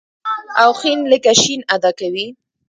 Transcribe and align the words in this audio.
او 0.61 0.71
ښ 0.79 0.81
لکه 1.11 1.31
ش 1.41 1.43
ادا 1.75 1.91
کوي. 1.99 2.27